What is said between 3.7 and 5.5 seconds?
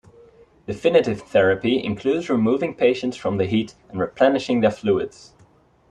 and replenishing their fluids.